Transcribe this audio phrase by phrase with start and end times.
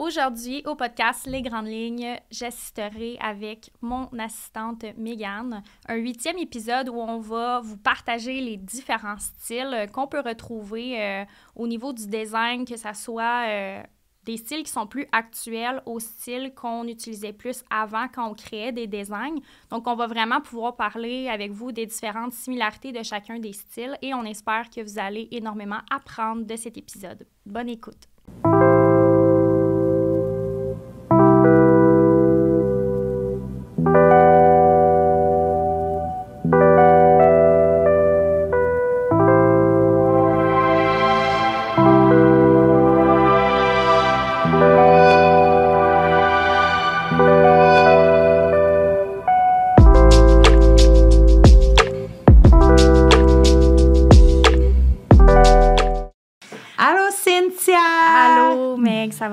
[0.00, 6.94] Aujourd'hui, au podcast Les Grandes Lignes, j'assisterai avec mon assistante Megan un huitième épisode où
[6.94, 11.24] on va vous partager les différents styles qu'on peut retrouver euh,
[11.54, 13.82] au niveau du design, que ce soit euh,
[14.24, 18.72] des styles qui sont plus actuels aux styles qu'on utilisait plus avant quand on créait
[18.72, 19.40] des designs.
[19.68, 23.98] Donc, on va vraiment pouvoir parler avec vous des différentes similarités de chacun des styles
[24.00, 27.26] et on espère que vous allez énormément apprendre de cet épisode.
[27.44, 28.08] Bonne écoute.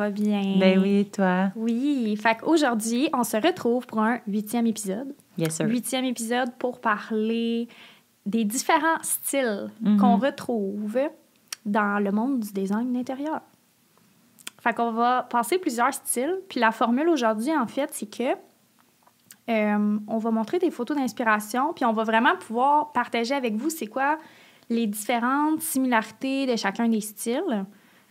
[0.07, 0.57] Va bien?
[0.59, 1.51] Ben oui, toi?
[1.55, 2.17] Oui.
[2.21, 5.13] Fait qu'aujourd'hui, on se retrouve pour un huitième épisode.
[5.37, 5.67] Yes, sir.
[5.67, 7.67] Huitième épisode pour parler
[8.25, 9.97] des différents styles Mm-hmm.
[9.97, 10.99] qu'on retrouve
[11.65, 13.41] dans le monde du design d'intérieur.
[14.61, 16.39] Fait qu'on va passer plusieurs styles.
[16.49, 18.35] Puis la formule aujourd'hui, en fait, c'est que
[19.49, 23.69] euh, on va montrer des photos d'inspiration, puis on va vraiment pouvoir partager avec vous
[23.69, 24.17] c'est quoi
[24.69, 27.65] les différentes similarités de chacun des styles.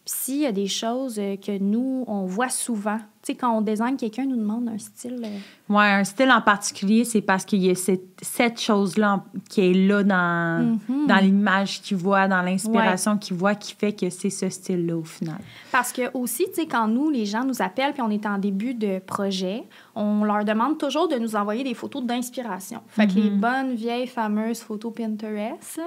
[0.07, 3.51] Puis s'il y a des choses euh, que nous, on voit souvent, tu sais, quand
[3.59, 5.21] on design, quelqu'un nous demande un style.
[5.25, 9.63] euh, Ouais, un style en particulier, c'est parce qu'il y a cette, cette chose-là qui
[9.63, 11.07] est là dans, Mhm.
[11.09, 15.03] dans l'image qu'il voit, dans l'inspiration qu'il voit, qui fait que c'est ce style-là au
[15.03, 15.39] final.
[15.73, 18.39] Parce que aussi, tu sais, quand nous, les gens nous appellent puis on est en
[18.39, 19.65] début de projet,
[19.97, 22.79] on leur demande toujours de nous envoyer des photos d'inspiration.
[22.87, 25.81] Fait que les bonnes vieilles fameuses photos Pinterest,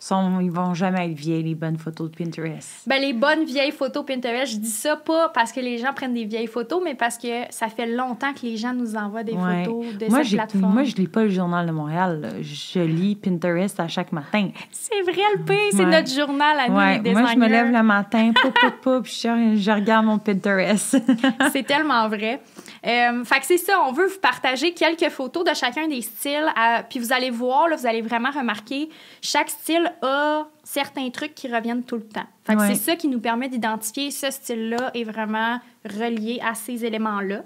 [0.00, 2.82] Sont, ils vont jamais être vieilles, les bonnes photos de Pinterest.
[2.86, 6.14] ben les bonnes vieilles photos Pinterest, je dis ça pas parce que les gens prennent
[6.14, 9.32] des vieilles photos, mais parce que ça fait longtemps que les gens nous envoient des
[9.32, 9.64] Ouais.
[9.64, 10.72] photos de moi, cette plateforme.
[10.72, 12.20] moi, je lis pas le Journal de Montréal.
[12.20, 12.28] là.
[12.40, 14.50] Je lis Pinterest à chaque matin.
[14.70, 15.86] C'est vrai le pire, c'est Ouais.
[15.86, 19.02] notre journal à nous, Ouais, les moi, je me lève le matin, pou, pou, pou,
[19.02, 20.96] puis je, je regarde mon Pinterest.
[21.52, 22.40] C'est tellement vrai.
[22.86, 26.46] Euh, fait que c'est ça, on veut vous partager quelques photos de chacun des styles.
[26.88, 28.88] puis vous allez voir, là, vous allez vraiment remarquer,
[29.20, 32.26] chaque style a certains trucs qui reviennent tout le temps.
[32.44, 32.68] Fait que Ouais.
[32.68, 37.42] c'est ça qui nous permet d'identifier ce style-là est vraiment relié à ces éléments-là.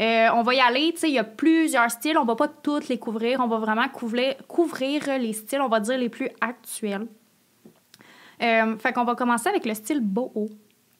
[0.00, 2.48] Euh, on va y aller, tu sais, il y a plusieurs styles, on va pas
[2.48, 6.28] tous les couvrir, on va vraiment couvrir, couvrir les styles, on va dire les plus
[6.40, 7.06] actuels.
[8.42, 10.48] Euh, fait qu'on va commencer avec le style boho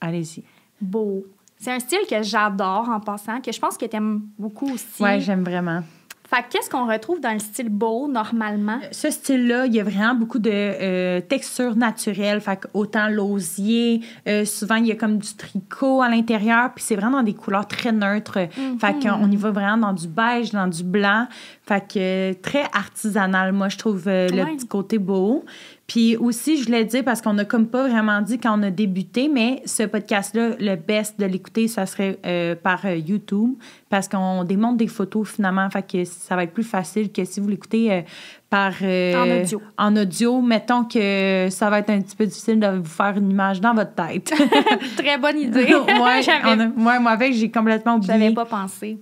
[0.01, 0.45] Allez-y.
[0.81, 1.25] beau.
[1.59, 5.03] C'est un style que j'adore en passant, que je pense que tu aimes beaucoup aussi.
[5.03, 5.83] Ouais, j'aime vraiment.
[6.29, 8.81] Fait que qu'est-ce qu'on retrouve dans le style beau normalement?
[8.91, 12.41] Ce style-là, il y a vraiment beaucoup de euh, textures naturelles.
[12.41, 16.97] Fait autant l'osier, euh, souvent il y a comme du tricot à l'intérieur, puis c'est
[16.97, 18.39] vraiment dans des couleurs très neutres.
[18.81, 21.27] Fait qu'on y va vraiment dans du beige, dans du blanc.
[21.67, 25.45] Fait que euh, très artisanal, moi, je trouve euh, le petit côté beau.
[25.87, 28.71] Puis aussi, je voulais dire, parce qu'on n'a comme pas vraiment dit quand on a
[28.71, 33.50] débuté, mais ce podcast-là, le best de l'écouter, ça serait euh, par euh, YouTube,
[33.91, 37.39] parce qu'on démontre des photos finalement, fait que ça va être plus facile que si
[37.39, 38.00] vous l'écoutez euh,
[38.49, 38.72] par...
[38.83, 39.62] euh, En audio.
[39.77, 43.31] En audio, mettons que ça va être un petit peu difficile de vous faire une
[43.31, 44.33] image dans votre tête.
[44.97, 45.65] Très bonne idée.
[45.75, 48.11] ouais, on a- moi, avec, j'ai complètement oublié.
[48.15, 48.99] J'avais pas pensé.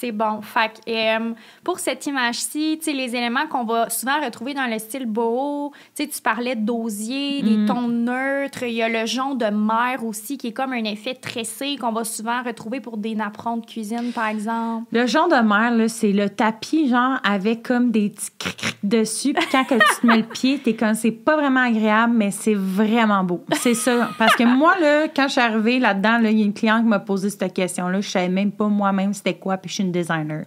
[0.00, 0.40] C'est bon.
[0.40, 4.66] Fait que, euh, pour cette image-ci, tu sais, les éléments qu'on va souvent retrouver dans
[4.66, 8.62] le style boho, tu sais, tu parlais d'osier, des tons neutres.
[8.62, 11.92] Il y a le jaune de mer aussi, qui est comme un effet tressé qu'on
[11.92, 14.86] va souvent retrouver pour des napperons de cuisine, par exemple.
[14.90, 18.76] Le genre de mer, là, c'est le tapis, genre, avec comme des petits cric cric
[18.82, 19.34] dessus.
[19.34, 22.30] Puis quand que tu te mets le pied, t'es comme, c'est pas vraiment agréable, mais
[22.30, 23.44] c'est vraiment beau.
[23.52, 24.08] C'est ça.
[24.18, 26.84] Parce que moi, là, quand je suis arrivée là-dedans, là, il y a une cliente
[26.84, 28.00] qui m'a posé cette question-là.
[28.00, 30.44] Je savais même pas moi-même c'était quoi, puis je suis une designer.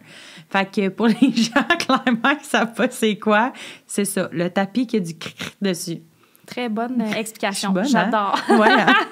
[0.50, 3.54] Fait que pour les gens, clairement, qui savent pas c'est quoi,
[3.88, 4.30] c'est ça.
[4.32, 6.00] Le tapis qui a du cric cric dessus.
[6.46, 7.74] Très bonne euh, explication.
[7.76, 7.84] hein?
[7.84, 8.38] J'adore.
[8.50, 8.94] Ouais, hein?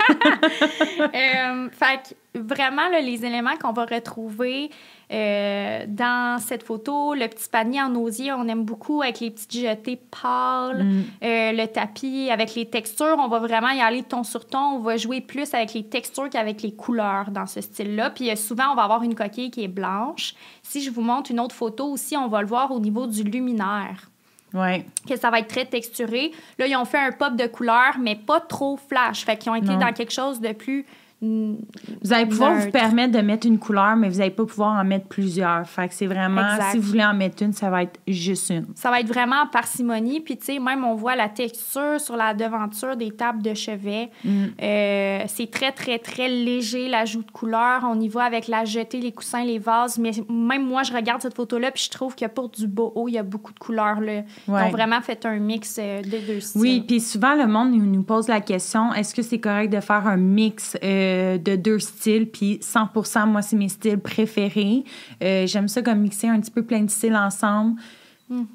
[1.02, 4.70] Euh, fait que vraiment, là, les éléments qu'on va retrouver
[5.12, 9.54] euh, dans cette photo, le petit panier en osier, on aime beaucoup avec les petites
[9.54, 11.04] jetées pâles, Mm.
[11.24, 14.80] euh, le tapis avec les textures, on va vraiment y aller ton sur ton, on
[14.80, 18.12] va jouer plus avec les textures qu'avec les couleurs dans ce style-là.
[18.12, 20.34] Puis euh, souvent, on va avoir une coquille qui est blanche.
[20.64, 23.24] Si je vous montre une autre photo aussi, on va le voir au niveau du
[23.24, 24.08] luminaire
[24.54, 24.86] Ouais.
[25.08, 26.32] que ça va être très texturé.
[26.60, 29.24] Là, ils ont fait un pop de couleur, mais pas trop flash.
[29.26, 29.80] Fait qu'ils ont été Non.
[29.80, 30.86] dans quelque chose de plus
[31.24, 34.84] Vous allez pouvoir vous permettre de mettre une couleur, mais vous n'allez pas pouvoir en
[34.84, 35.68] mettre plusieurs.
[35.68, 36.72] Fait que c'est vraiment, Exact.
[36.72, 38.66] si vous voulez en mettre une, ça va être juste une.
[38.74, 40.20] Ça va être vraiment en parcimonie.
[40.20, 44.10] Puis, tu sais, même on voit la texture sur la devanture des tables de chevet.
[44.26, 44.44] Mm.
[44.64, 47.82] Euh, c'est très, très, très léger, l'ajout de couleur.
[47.88, 50.00] On y va avec la jetée, les coussins, les vases.
[50.00, 53.14] Mais même moi, je regarde cette photo-là, puis je trouve que pour du boho, il
[53.14, 54.02] y a beaucoup de couleurs.
[54.02, 54.24] Là.
[54.48, 54.64] Ils Ouais.
[54.64, 56.62] ont vraiment fait un mix euh, des deux styles.
[56.62, 59.80] Oui, puis souvent, le monde nous nous pose la question est-ce que c'est correct de
[59.80, 62.90] faire un mix euh, de deux styles Puis 100
[63.28, 64.84] moi, c'est mes styles préférés.
[65.24, 67.80] Euh, J'aime ça comme mixer un petit peu plein de styles ensemble.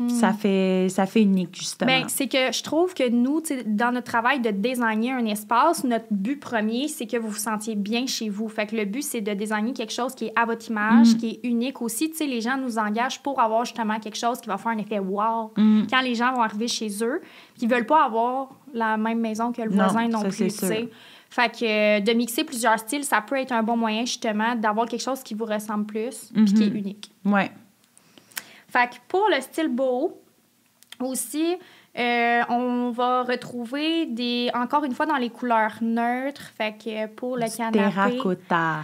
[0.09, 1.91] ça, fait, ça fait unique, justement.
[1.91, 6.07] Ben, c'est que je trouve que nous, dans notre travail de designer un espace, notre
[6.11, 8.49] but premier, c'est que vous vous sentiez bien chez vous.
[8.49, 11.17] Fait que le but, c'est de designer quelque chose qui est à votre image, Mm.
[11.19, 12.09] qui est unique aussi.
[12.09, 14.79] Tu sais, les gens nous engagent pour avoir justement quelque chose qui va faire un
[14.79, 15.53] effet wow.
[15.59, 15.83] Mm.
[15.91, 17.21] Quand les gens vont arriver chez eux,
[17.61, 20.51] ils veulent pas avoir la même maison que le Non, voisin non, ça, plus,
[21.31, 21.65] Fait que
[21.99, 25.23] euh, de mixer plusieurs styles, ça peut être un bon moyen justement d'avoir quelque chose
[25.23, 26.77] qui vous ressemble plus, puis qui est Mhm.
[26.77, 27.11] unique.
[27.25, 27.51] Ouais.
[28.69, 30.21] Fait que pour le style boho,
[31.01, 31.57] aussi,
[31.99, 36.51] euh, on va retrouver des, encore une fois dans les couleurs neutres.
[36.57, 37.79] Fait que pour le Du canapé.
[37.79, 38.77] terracotta.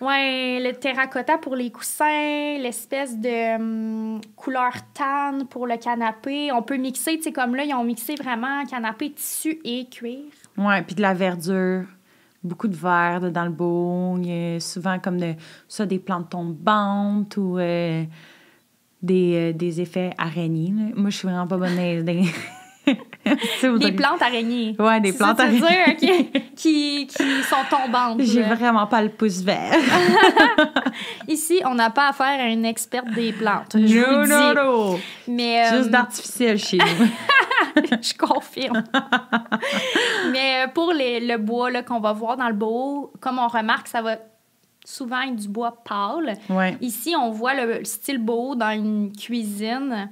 [0.00, 6.50] Ouais, le terracotta pour les coussins, l'espèce de hum, couleur tan pour le canapé.
[6.50, 10.24] On peut mixer, tu sais, comme là, ils ont mixé vraiment canapé, tissu et cuir.
[10.58, 11.84] Ouais, puis de la verdure.
[12.44, 13.50] Beaucoup de vert là, dans le
[14.26, 15.34] y a souvent comme de,
[15.68, 18.04] ça, des plantes tombantes ou euh,
[19.00, 20.72] des, euh, des effets araignées.
[20.96, 22.24] Moi, je suis vraiment pas bonne dans les...
[23.78, 24.74] Des plantes araignées.
[24.78, 25.60] Ouais, des ça plantes araignées.
[26.00, 26.42] dire, OK?
[26.56, 28.20] qui, qui sont tombantes.
[28.22, 29.74] J'ai vraiment pas le pouce vert.
[31.28, 33.76] Ici, on n'a pas affaire à une experte des plantes.
[33.76, 34.56] Je non, non, dis.
[34.56, 35.00] non.
[35.28, 37.06] Mais, euh, Juste d'artificiel chez nous.
[38.02, 38.82] je confirme.
[40.32, 43.88] Mais euh, pour les- le bois qu'on va voir dans le beau, comme on remarque,
[43.88, 44.16] ça va
[44.84, 46.34] souvent être du bois pâle.
[46.50, 46.76] ouais.
[46.80, 50.10] Ici, on voit le style beau dans une cuisine.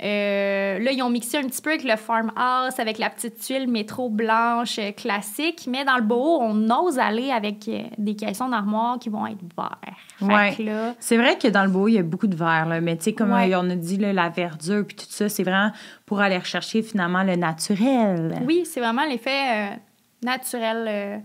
[0.00, 3.68] Euh, là, ils ont mixé un petit peu avec le farmhouse, avec la petite tuile
[3.68, 5.66] métro blanche euh, classique.
[5.68, 9.40] Mais dans le beau, on ose aller avec euh, des caissons d'armoire qui vont être
[9.56, 9.96] verts.
[10.20, 10.54] Ouais.
[10.62, 12.96] là, C'est vrai que dans le beau, il y a beaucoup de vert, là, mais
[12.96, 13.52] tu sais, comme Ouais.
[13.56, 15.72] on a dit, là, la verdure puis tout ça, c'est vraiment
[16.06, 18.34] pour aller rechercher finalement le naturel.
[18.46, 19.76] Oui, c'est vraiment l'effet euh,
[20.22, 21.18] naturel euh,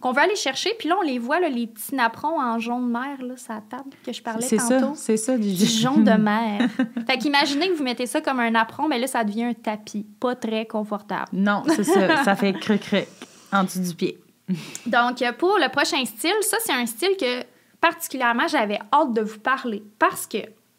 [0.00, 0.70] qu'on veut aller chercher.
[0.78, 3.60] Puis là, on les voit, là, les petits napperons en jaune mer, là, sur la
[3.60, 4.94] table que je parlais C'est ça, tantôt.
[4.96, 5.36] c'est ça.
[5.38, 6.68] Du Du jaune de mer.
[7.06, 10.06] fait qu'imaginez que vous mettez ça comme un napperon, mais là, ça devient un tapis.
[10.20, 11.28] Pas très confortable.
[11.32, 12.22] Non, c'est ça.
[12.24, 13.06] ça fait cruc-cruc
[13.52, 14.18] en dessous du pied.
[14.86, 17.44] Donc, pour le prochain style, ça, c'est un style que
[17.80, 20.38] particulièrement, j'avais hâte de vous parler parce que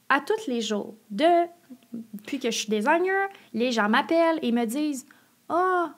[0.10, 1.26] à tous les jours, de,
[2.14, 5.06] depuis que je suis designer, les gens m'appellent et me disent
[5.48, 5.92] Ah,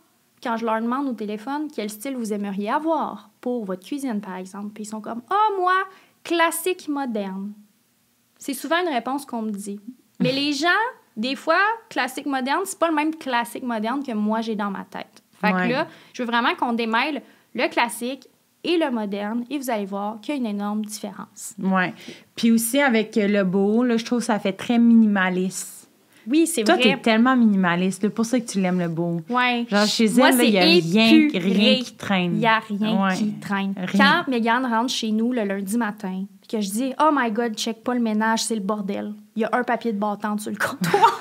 [0.43, 4.35] quand je leur demande au téléphone quel style vous aimeriez avoir pour votre cuisine, par
[4.35, 5.73] exemple, puis ils sont comme Ah, moi,
[6.23, 7.53] classique moderne.
[8.37, 9.79] C'est souvent une réponse qu'on me dit.
[10.19, 10.67] Mais les gens,
[11.17, 11.59] des fois,
[11.89, 15.23] classique moderne, c'est pas le même classique moderne que moi j'ai dans ma tête.
[15.39, 15.67] Fait Ouais.
[15.67, 17.21] que là, je veux vraiment qu'on démêle
[17.55, 18.27] le classique
[18.63, 21.55] et le moderne et vous allez voir qu'il y a une énorme différence.
[21.59, 21.93] Ouais.
[22.35, 25.80] Puis aussi, avec le beau, là, je trouve que ça fait très minimaliste.
[26.29, 26.83] Oui, c'est Toi, vrai.
[26.83, 28.01] t'es tellement minimaliste.
[28.01, 29.21] C'est pour ça que tu l'aimes, le beau.
[29.29, 29.65] Ouais.
[29.69, 32.33] Genre, chez Moi, elle, il n'y a rien, rien qui traîne.
[32.33, 33.15] Il n'y a rien Ouais.
[33.15, 33.73] qui traîne.
[33.77, 34.23] Rien.
[34.25, 37.55] Quand Megan rentre chez nous le lundi matin, puis que je dis Oh my God,
[37.55, 39.13] check pas le ménage, c'est le bordel.
[39.35, 41.19] Il y a un papier de bâton sur le comptoir.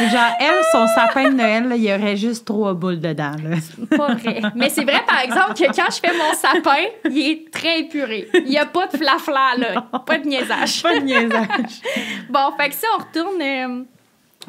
[0.00, 3.36] Genre, elle, son sapin de Noël, là, il y aurait juste trois boules dedans.
[3.42, 3.56] Là.
[3.96, 4.42] pas vrai.
[4.54, 8.28] Mais c'est vrai, par exemple, que quand je fais mon sapin, il est très épuré.
[8.34, 9.86] Il n'y a pas de flafla, là.
[10.04, 10.82] Pas de niaisage.
[10.82, 11.80] Pas de niaisage.
[12.28, 13.84] Bon, fait que ça, on retourne euh,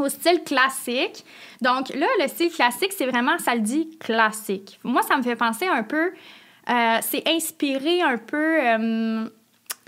[0.04, 1.24] au style classique.
[1.62, 4.80] Donc là, le style classique, c'est vraiment, ça le dit classique.
[4.84, 6.12] Moi, ça me fait penser un peu,
[6.70, 9.30] euh, c'est inspiré un peu euh,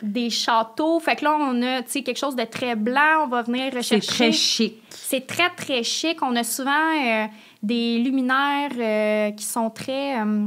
[0.01, 0.99] des châteaux.
[0.99, 3.23] Fait que là, on a, tu sais, quelque chose de très blanc.
[3.23, 4.07] On va venir C'est rechercher.
[4.07, 4.73] très chic.
[4.89, 6.21] C'est très, très chic.
[6.21, 7.25] On a souvent euh,
[7.63, 10.19] des luminaires euh, qui sont très...
[10.21, 10.45] euh,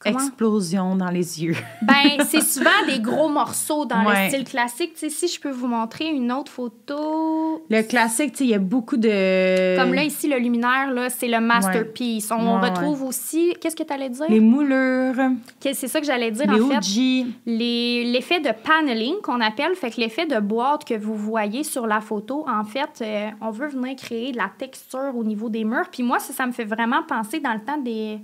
[0.00, 0.18] comment?
[0.18, 1.54] Explosion dans les yeux.
[1.82, 4.24] Ben, c'est souvent des gros morceaux dans Ouais.
[4.24, 4.92] le style classique.
[4.96, 7.64] Si je peux vous montrer une autre photo...
[7.68, 9.76] Le classique, il y a beaucoup de.
[9.76, 12.30] Comme là, ici, le luminaire, là, c'est le masterpiece.
[12.30, 13.54] On Ouais, retrouve aussi...
[13.60, 14.26] Qu'est-ce que tu allais dire?
[14.28, 15.14] Les moulures,
[15.60, 17.26] C'est ça que j'allais dire, les en fait.
[17.46, 21.86] Les- L'effet de paneling qu'on appelle, fait que l'effet de boîte que vous voyez sur
[21.86, 25.64] la photo, en fait, euh, on veut venir créer de la texture au niveau des
[25.64, 25.88] murs.
[25.90, 28.18] Puis moi, ça, ça me fait vraiment penser dans le temps des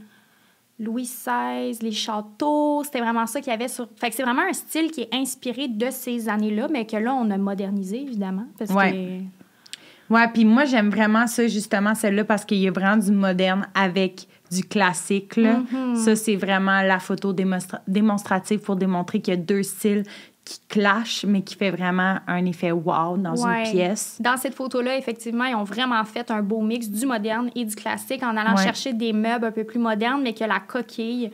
[0.79, 2.83] Louis XVI, les châteaux.
[2.85, 3.89] C'était vraiment ça qu'il y avait sur.
[3.97, 7.15] Fait que c'est vraiment un style qui est inspiré de ces années-là, mais que là,
[7.15, 8.47] on a modernisé, évidemment.
[8.59, 8.93] Parce Ouais.
[8.93, 10.15] que.
[10.15, 13.67] Ouais, puis moi, j'aime vraiment ça, justement, celle-là, parce qu'il y a vraiment du moderne
[13.75, 15.35] avec du classique.
[15.37, 15.61] Là.
[15.73, 15.97] Mm-hmm.
[15.97, 20.05] Ça, c'est vraiment la photo démonstra- démonstrative pour démontrer qu'il y a deux styles
[20.47, 23.65] qui clashent, mais qui fait vraiment un effet wow dans Ouais.
[23.67, 24.17] une pièce.
[24.21, 27.75] Dans cette photo-là, effectivement, ils ont vraiment fait un beau mix du moderne et du
[27.75, 28.63] classique en allant Ouais.
[28.63, 31.33] chercher des meubles un peu plus modernes, mais que la coquille,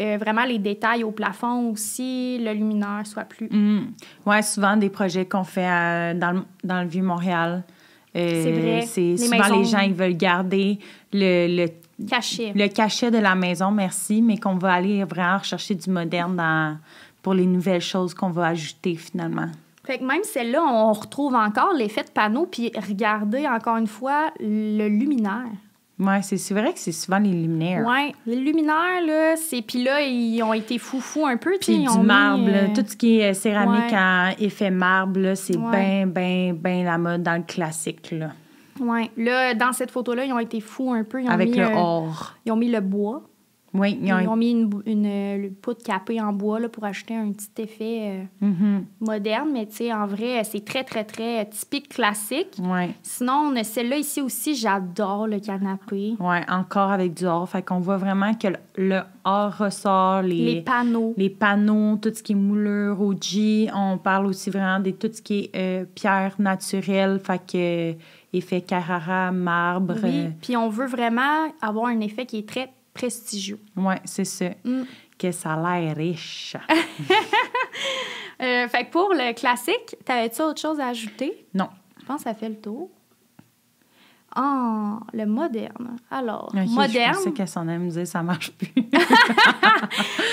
[0.00, 3.92] euh, vraiment les détails au plafond aussi, le luminaire soit plus Mm.
[4.24, 7.64] Ouais, souvent des projets qu'on fait à- dans, le, dans le Vieux-Montréal.
[8.14, 8.82] Euh, C'est vrai.
[8.86, 10.78] C'est souvent maisons- les gens, ils veulent garder
[11.12, 11.66] le, le,
[12.08, 12.52] caché.
[12.54, 16.76] le cachet de la maison, merci, mais qu'on va aller vraiment rechercher du moderne dans,
[17.22, 19.48] pour les nouvelles choses qu'on va ajouter finalement.
[19.84, 24.32] Fait que même celle-là, on retrouve encore l'effet de panneau, puis regardez encore une fois
[24.38, 25.50] le luminaire.
[25.98, 27.86] Ouais, c'est vrai que c'est souvent les luminaires.
[27.86, 29.62] Ouais, les luminaires, là, c'est.
[29.62, 31.56] Puis là, ils ont été foufous un peu.
[31.60, 33.98] Puis du ont mis, marbre, là, euh, tout ce qui est céramique ouais.
[33.98, 35.70] en effet marbre, là, c'est Ouais.
[35.70, 38.30] bien, bien, bien la mode dans le classique, là,
[38.80, 39.10] Ouais.
[39.16, 41.22] Là, dans cette photo-là, ils ont été fous un peu.
[41.22, 42.34] Ils ont avec mis, le euh, or.
[42.46, 43.22] Ils ont mis le bois.
[43.74, 44.36] Oui, ils Ils ont...
[44.36, 48.26] mis une, bou- une, euh, poudre capée en bois là, pour ajouter un petit effet
[48.42, 48.84] euh, Mhm.
[49.00, 49.48] moderne.
[49.52, 52.56] Mais tu sais, en vrai, c'est très, très, très typique classique.
[52.60, 52.90] Ouais.
[53.02, 54.54] Sinon, on a celle-là ici aussi.
[54.54, 56.14] J'adore le canapé.
[56.20, 57.48] Ouais, encore avec du or.
[57.48, 61.14] Fait qu'on voit vraiment que le, le or ressort, les, Les panneaux.
[61.16, 63.70] les panneaux, tout ce qui est moulure, OG.
[63.74, 67.92] On parle aussi vraiment de tout ce qui est euh, pierre naturelle, fait que euh,
[68.34, 69.94] effet Carrara, marbre.
[70.02, 73.58] Oui, puis on veut vraiment avoir un effet qui est très prestigieux.
[73.76, 74.50] ouais, c'est ça.
[74.64, 74.82] Mm.
[75.18, 76.56] Que ça a l'air riche.
[78.40, 81.46] Euh, fait que pour le classique, t'avais-tu autre chose à ajouter?
[81.54, 81.68] non.
[82.00, 82.90] Je pense que ça fait le tour.
[84.34, 85.96] Ah, le moderne.
[86.10, 88.72] Alors, Ok, Je moderne, pensais qu'elle s'en allait me dire ça marche plus.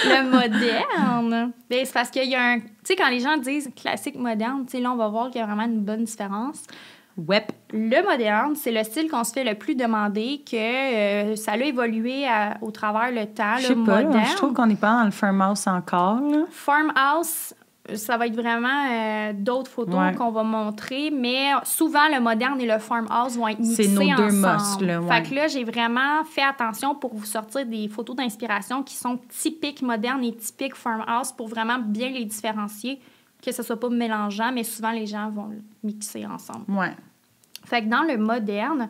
[0.05, 1.51] le moderne.
[1.69, 2.59] Ben, c'est parce qu'il y a un...
[2.59, 5.41] Tu sais, quand les gens disent classique moderne, tu sais, là, on va voir qu'il
[5.41, 6.63] y a vraiment une bonne différence.
[7.27, 7.43] Web.
[7.71, 11.57] Le moderne, c'est le style qu'on se fait le plus demander, que euh, ça a
[11.57, 13.57] évolué à- au travers le temps.
[13.57, 14.25] Je sais pas, moderne.
[14.31, 16.19] je trouve qu'on n'est pas dans le farmhouse encore.
[16.21, 16.45] Là.
[16.49, 17.53] Farmhouse,
[17.95, 20.13] ça va être vraiment euh, d'autres photos Ouais.
[20.15, 24.15] qu'on va montrer, mais souvent le moderne et le farmhouse vont être mixés C'est nos
[24.15, 24.53] deux ensemble.
[24.53, 25.07] must, là, ouais.
[25.23, 29.19] Fait que là, j'ai vraiment fait attention pour vous sortir des photos d'inspiration qui sont
[29.29, 32.99] typiques moderne et typiques farmhouse pour vraiment bien les différencier,
[33.43, 36.65] que ce soit pas mélangeant, mais souvent les gens vont le mixer ensemble.
[36.69, 36.93] Ouais.
[37.69, 38.89] Fait que dans le moderne,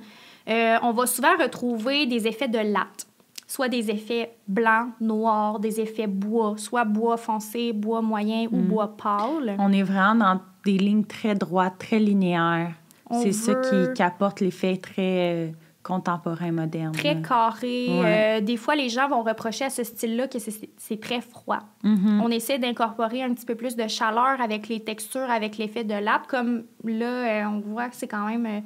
[0.49, 3.07] euh, on va souvent retrouver des effets de latte,
[3.45, 8.95] soit des effets blancs, noirs, des effets bois, soit bois foncé, bois moyen ou bois
[8.95, 9.55] pâle.
[9.59, 12.71] On est vraiment dans des lignes très droites, très linéaires.
[13.11, 15.51] C'est ça veut- qui, qui apporte l'effet très euh,
[15.83, 16.91] contemporain, moderne.
[16.91, 17.87] Très carré.
[17.89, 18.37] Ouais.
[18.39, 21.59] Euh, des fois, les gens vont reprocher à ce style-là que c'est- très froid.
[21.83, 22.21] Mhm.
[22.23, 25.93] On essaie d'incorporer un petit peu plus de chaleur avec les textures, avec l'effet de
[25.93, 26.27] latte.
[26.27, 28.59] Comme là, euh, on voit que c'est quand même euh,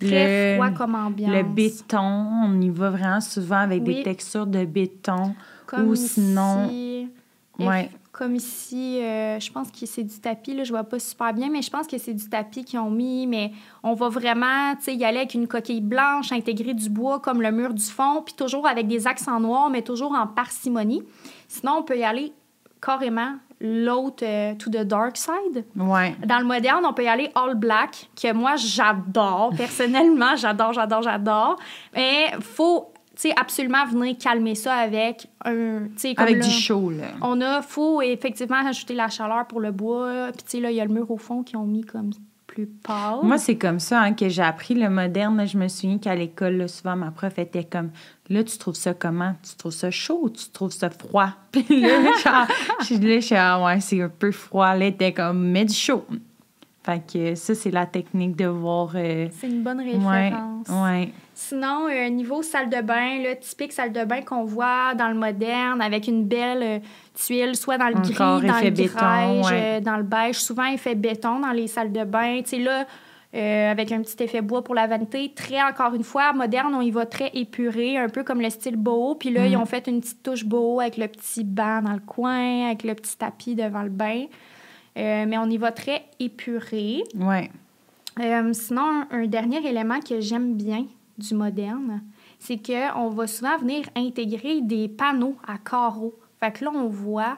[0.00, 1.30] très Le- froid comme ambiance.
[1.30, 1.98] Le béton,
[2.44, 3.96] on y va vraiment souvent avec Oui.
[3.96, 5.34] des textures de béton.
[5.66, 7.08] Comme ou sinon- ici,
[7.60, 7.90] Ouais.
[8.20, 11.48] Comme ici, euh, je pense que c'est du tapis, là, je vois pas super bien,
[11.48, 13.50] mais je pense que c'est du tapis qu'ils ont mis, mais
[13.82, 17.40] on va vraiment, tu sais, y aller avec une coquille blanche, intégrer du bois comme
[17.40, 21.02] le mur du fond, puis toujours avec des accents noirs, mais toujours en parcimonie.
[21.48, 22.34] Sinon, on peut y aller
[22.82, 25.64] carrément l'autre euh, to the dark side.
[25.74, 26.14] Ouais.
[26.26, 29.54] Dans le moderne, on peut y aller all black, que moi, j'adore.
[29.56, 31.56] Personnellement, j'adore, j'adore, j'adore.
[31.94, 32.89] Mais faut,
[33.20, 37.08] sais, absolument venir calmer ça avec un, comme Avec là, du chaud, là.
[37.22, 40.28] On a, faut effectivement ajouter la chaleur pour le bois.
[40.32, 42.10] Puis, tu sais, là, il y a le mur au fond qui ont mis comme
[42.46, 43.20] plus pâle.
[43.22, 45.46] Moi, c'est comme ça hein, que j'ai appris le moderne.
[45.46, 47.90] Je me souviens qu'à l'école, souvent, ma prof était comme
[48.28, 49.34] Là, tu trouves ça comment?
[49.42, 52.46] Tu trouves ça chaud ou tu trouves ça froid Puis là, genre,
[52.80, 54.74] je suis là, je suis Ah, ouais, c'est un peu froid.
[54.74, 56.04] Là, était comme Mets du chaud.
[56.82, 58.92] Fait que ça, c'est la technique de voir.
[58.94, 60.66] euh, c'est une bonne ouais, référence.
[60.68, 61.12] ouais.
[61.34, 65.14] Sinon, euh, niveau salle de bain, là, typique salle de bain qu'on voit dans le
[65.14, 66.78] moderne, avec une belle euh,
[67.14, 69.50] tuile, soit dans le gris, dans le béton, ouais.
[69.52, 70.36] euh, dans le beige.
[70.36, 72.40] Souvent, effet béton dans les salles de bain.
[72.42, 72.86] Tu sais, là,
[73.34, 75.32] euh, avec un petit effet bois pour la vanité.
[75.34, 78.76] Très, encore une fois, moderne, on y va très épuré, un peu comme le style
[78.76, 79.14] boho.
[79.16, 79.50] Puis là, Mm.
[79.52, 82.84] ils ont fait une petite touche boho avec le petit banc dans le coin, avec
[82.84, 84.24] le petit tapis devant le bain.
[84.96, 87.02] Euh, mais on y va très épuré.
[87.14, 87.50] Ouais.
[88.20, 92.02] Euh, sinon, un, un dernier élément que j'aime bien du moderne,
[92.38, 96.14] c'est qu'on va souvent venir intégrer des panneaux à carreaux.
[96.40, 97.36] Fait que là, on voit,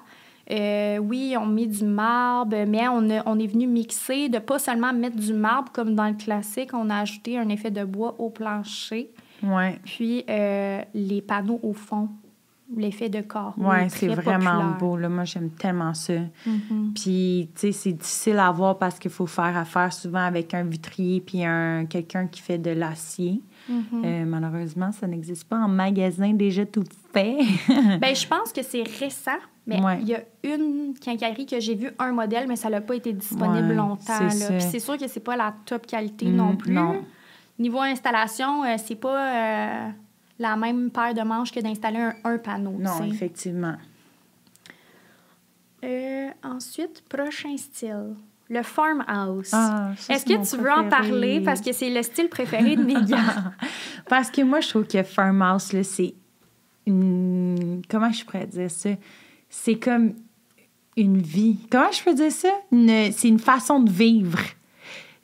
[0.50, 4.59] euh, oui, on met du marbre, mais on, a- on est venu mixer, de pas
[4.59, 8.14] seulement mettre du marbre comme dans le classique, on a ajouté un effet de bois
[8.18, 9.11] au plancher,
[9.42, 9.78] Ouais.
[9.85, 10.25] puis
[10.94, 12.09] les panneaux au fond
[12.76, 13.55] l'effet de corps.
[13.57, 14.97] Ouais, c'est vraiment beau.
[14.97, 15.09] Là.
[15.09, 16.14] Moi, j'aime tellement ça.
[16.14, 16.93] Mm-hmm.
[16.95, 20.64] Puis, tu sais, c'est difficile à voir parce qu'il faut faire affaire souvent avec un
[20.64, 23.41] vitrier puis un, quelqu'un qui fait de l'acier.
[23.71, 24.05] Mm-hmm.
[24.05, 27.38] Euh, malheureusement, ça n'existe pas en magasin déjà tout fait.
[28.00, 29.31] ben, je pense que c'est récent,
[29.67, 29.99] mais Ouais.
[30.02, 33.12] il y a une quincaillerie que j'ai vu un modèle, mais ça n'a pas été
[33.12, 34.19] disponible Ouais, longtemps.
[34.29, 36.73] Puis c'est sûr que c'est pas la top qualité Mm, non plus.
[36.73, 37.02] non.
[37.59, 39.88] Niveau installation, euh, c'est pas euh,
[40.39, 42.73] la même paire de manches que d'installer un, un panneau.
[42.79, 43.77] non, effectivement.
[45.85, 48.15] Euh, ensuite, prochain style,
[48.49, 49.51] le farmhouse.
[49.53, 51.41] Ah, Est-ce que tu veux en parler?
[51.41, 53.53] Parce que c'est le style préféré de Megan?
[54.09, 56.15] Parce que moi, je trouve que Farmhouse, c'est
[56.87, 57.83] une...
[57.89, 58.91] Comment je pourrais dire ça?
[59.49, 60.15] C'est comme
[60.97, 61.59] une vie.
[61.71, 62.51] Comment je peux dire ça?
[62.71, 64.39] Une- C'est une façon de vivre.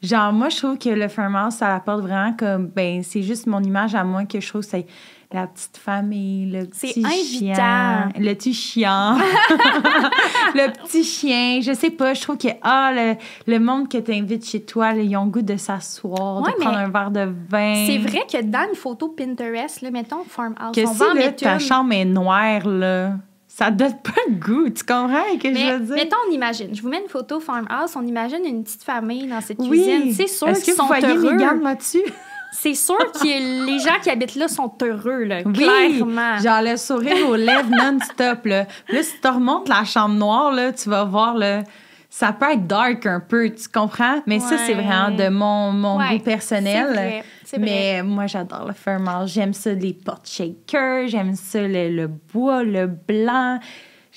[0.02, 2.68] Genre, moi, je trouve que le Farmhouse, ça apporte vraiment comme...
[2.68, 4.86] Ben, c'est juste mon image à moi que je trouve c'est
[5.32, 7.54] la petite famille, le C'est petit invitant.
[7.54, 8.08] chien.
[8.18, 9.18] Le petit chien.
[10.54, 11.60] le petit chien.
[11.62, 13.14] Je sais pas, je trouve que, ah, le,
[13.46, 16.52] le monde que tu invites chez toi, là, ils ont le goût de s'asseoir, Ouais,
[16.52, 17.84] de prendre un verre de vin.
[17.86, 21.32] c'est vrai que dans une photo Pinterest, là, mettons farmhouse, Que on si va là,
[21.32, 21.60] ta une.
[21.60, 23.12] chambre est noire, là,
[23.58, 24.70] ça donne pas le goût.
[24.70, 25.94] Tu comprends ce que je veux dire?
[25.96, 26.72] mettons, on imagine.
[26.72, 27.96] Je vous mets une photo farmhouse.
[27.96, 29.70] On imagine une petite famille dans cette oui.
[29.70, 30.12] cuisine.
[30.14, 31.60] C'est sûr Est-ce qu'ils sont heureux.
[31.60, 32.04] Là-dessus?
[32.52, 35.52] C'est sûr que les gens qui habitent là sont heureux, là, Oui.
[35.54, 36.38] clairement.
[36.38, 38.66] Genre le sourire aux lèvres non-stop, là.
[38.90, 41.64] Là, si tu remontes la chambre noire, là, tu vas voir, là,
[42.10, 44.22] ça peut être dark un peu, tu comprends?
[44.26, 46.86] Mais ça, c'est vraiment de mon, mon Ouais, goût personnel.
[46.92, 47.22] vrai,
[47.52, 47.58] vrai.
[47.58, 49.32] Mais moi, j'adore le farmhouse.
[49.32, 51.08] J'aime ça, les portes shakers.
[51.08, 53.58] J'aime ça, le, le bois, le blanc.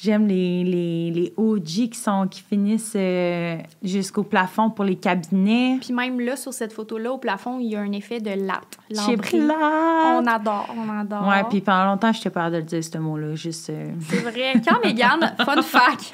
[0.04, 5.78] J'aime les, les, les OG qui, sont, qui finissent euh, jusqu'au plafond pour les cabinets.
[5.80, 8.80] Puis même là, sur cette photo-là, au plafond, il y a un effet de latte.
[8.90, 9.38] Lambris.
[9.38, 10.20] Plat.
[10.20, 11.28] On adore, on adore.
[11.28, 13.36] Ouais, puis pendant longtemps, t'ai peur de le dire, ce mot-là.
[13.36, 13.70] Juste.
[13.70, 14.54] euh, C'est vrai.
[14.68, 16.12] Quand Mégane, fun fact,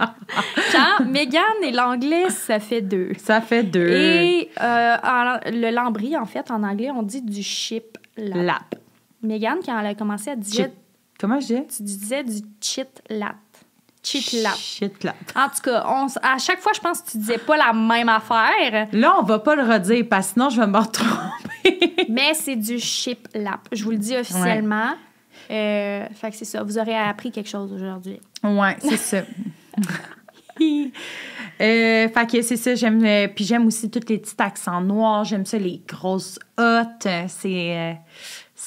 [0.74, 3.12] quand Mégane et l'anglais, ça fait deux.
[3.18, 3.88] Ça fait deux.
[3.88, 8.36] Et euh, en- le lambris, en fait, en anglais, on dit du chip lap.
[8.36, 8.76] Lap.
[9.24, 10.72] Mégane, quand elle a commencé, disait, Chip.
[11.20, 11.68] Comment je dis?
[11.76, 12.42] tu disais du.
[12.62, 13.36] Chit lap.
[14.56, 15.16] Shit lap.
[15.36, 18.10] En tout cas, on à chaque fois, je pense que tu disais pas la même
[18.10, 22.06] affaire, Là, on va pas le redire parce que sinon, je vais me retromper.
[22.10, 23.68] mais c'est du chip lap.
[23.72, 24.94] Je vous le dis officiellement.
[25.50, 26.64] Euh, fait que c'est ça.
[26.64, 28.20] Vous aurez appris quelque chose aujourd'hui.
[28.44, 29.18] ouais, c'est ça.
[31.60, 33.04] Euh, fait que c'est ça, j'aime.
[33.06, 35.24] euh, puis j'aime aussi tous les petits accents noirs.
[35.24, 37.08] J'aime ça, les grosses hottes.
[37.28, 37.98] C'est.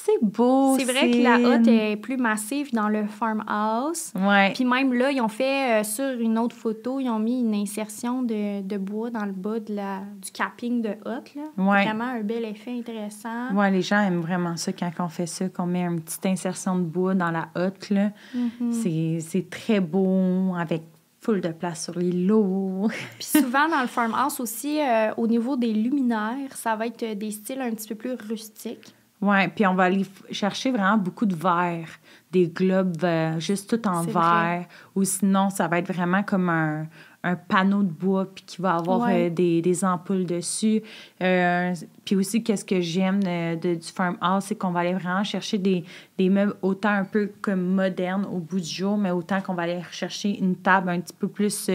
[0.09, 0.77] Euh, c'est beau.
[0.77, 4.11] C'est vrai que la hotte est plus massive dans le farmhouse.
[4.15, 4.51] Ouais.
[4.53, 7.53] Puis même là, ils ont fait euh, sur une autre photo, ils ont mis une
[7.53, 11.33] insertion de, de bois dans le bas de la, du capping de hotte.
[11.35, 11.43] Là.
[11.57, 11.83] Ouais.
[11.83, 13.53] Vraiment un bel effet intéressant.
[13.53, 16.75] Ouais, les gens aiment vraiment ça quand on fait ça, qu'on met une petite insertion
[16.77, 17.89] de bois dans la hotte.
[17.89, 18.11] Là.
[18.33, 18.71] Mhm.
[18.71, 20.81] C'est- C'est très beau, avec
[21.21, 22.87] full de place sur les lots.
[23.19, 27.31] Puis souvent dans le farmhouse aussi, euh, au niveau des luminaires, ça va être des
[27.31, 28.93] styles un petit peu plus rustiques.
[29.21, 31.87] Ouais, puis on va aller chercher vraiment beaucoup de verre,
[32.31, 34.65] des globes euh, juste tout en verre.
[34.95, 36.87] Ou sinon, ça va être vraiment comme un,
[37.23, 39.27] un panneau de bois, puis qui va avoir Ouais.
[39.27, 40.81] euh, des, des ampoules dessus.
[41.21, 45.23] Euh, puis aussi, qu'est-ce que j'aime de, de- du farmhouse, c'est qu'on va aller vraiment
[45.23, 45.83] chercher des,
[46.17, 49.63] des meubles autant un peu comme modernes au bout du jour, mais autant qu'on va
[49.63, 51.69] aller chercher une table un petit peu plus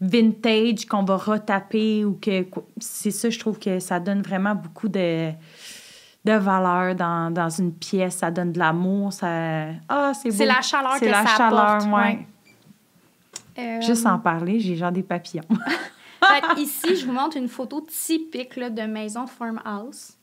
[0.00, 2.44] vintage, qu'on va retaper ou que...
[2.78, 5.30] C'est ça, je trouve que ça donne vraiment beaucoup de
[6.26, 9.28] de valeur dans, dans une pièce, ça donne de l'amour, ça...
[9.88, 10.34] Ah, c'est beau.
[10.36, 11.92] C'est la chaleur que la ça chaleur, apporte.
[11.92, 12.26] ouais.
[13.58, 15.44] Euh, Juste en parler, j'ai genre des papillons.
[16.22, 20.14] Fait que ici, je vous montre une photo typique là, de maison farmhouse.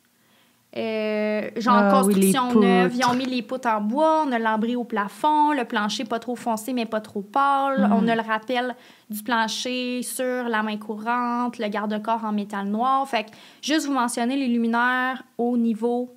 [0.76, 4.40] Euh, genre Ah oui, construction neuve, ils ont mis les poutres en bois, on a
[4.40, 7.94] l'ambris au plafond, le plancher pas trop foncé mais pas trop pâle, Mm.
[7.94, 8.76] on a le rappel
[9.10, 13.08] du plancher sur la main courante, le garde-corps en métal noir.
[13.08, 13.30] Fait que
[13.62, 16.12] juste vous mentionner les luminaires au niveau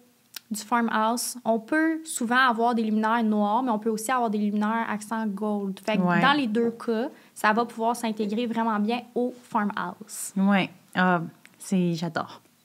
[0.51, 1.37] du farmhouse.
[1.45, 5.27] On peut souvent avoir des luminaires noirs, mais on peut aussi avoir des luminaires accent
[5.27, 5.79] gold.
[5.85, 6.23] Fait que Ouais.
[6.23, 10.33] dans les deux cas, ça va pouvoir s'intégrer vraiment bien au farmhouse.
[10.37, 10.71] ouais.
[10.95, 11.21] Ah,
[11.59, 11.93] c'est...
[11.95, 12.41] J'adore.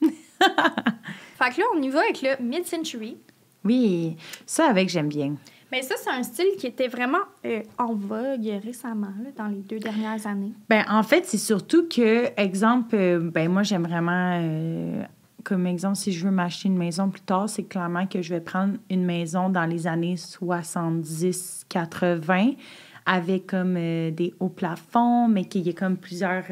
[1.42, 3.16] Fait que là, on y va avec le mid-century.
[3.64, 5.34] Oui, ça avec, j'aime bien.
[5.72, 9.62] Mais ça, c'est un style qui était vraiment euh, en vogue récemment, là, dans les
[9.62, 10.52] deux dernières années.
[10.68, 15.02] Ben, en fait, c'est surtout que, exemple, euh, ben moi, j'aime vraiment, euh,
[15.42, 18.40] comme exemple, si je veux m'acheter une maison plus tard, c'est clairement que je vais
[18.40, 22.56] prendre une maison dans les années 70-80
[23.04, 26.44] avec comme des hauts plafonds, mais qu'il y ait comme plusieurs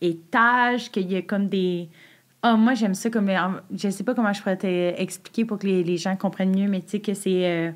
[0.00, 1.90] étages, qu'il y ait comme des...
[2.42, 3.28] Ah, moi, j'aime ça comme...
[3.28, 3.36] euh,
[3.74, 6.80] Je sais pas comment je pourrais t'expliquer pour que les, les gens comprennent mieux, mais
[6.80, 7.44] tu sais que c'est...
[7.46, 7.70] euh,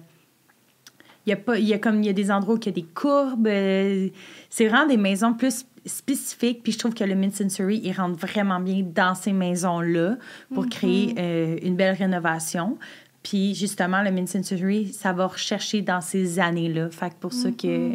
[1.27, 2.67] Il y a, pas, il y a comme il y a des endroits où il
[2.67, 3.47] y a des courbes.
[3.49, 4.09] euh,
[4.51, 6.63] c'est vraiment des maisons plus spécifiques.
[6.63, 10.17] Puis je trouve que le Mid-Century, il rentre vraiment bien dans ces maisons-là
[10.55, 12.79] pour créer euh, une belle rénovation.
[13.25, 16.89] Puis justement, le Mid-Century, ça va rechercher dans ces années-là.
[16.91, 17.93] Fait que pour ça que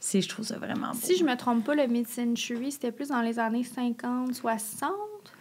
[0.00, 0.98] c'est, je trouve ça vraiment beau.
[1.00, 4.90] Si je me trompe pas, le mid-century, c'était plus dans les années 50, 60?